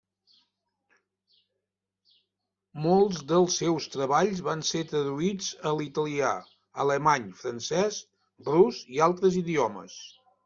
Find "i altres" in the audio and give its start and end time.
8.97-9.37